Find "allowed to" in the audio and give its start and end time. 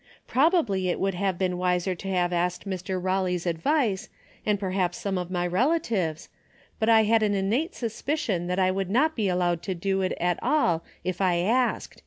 9.29-9.75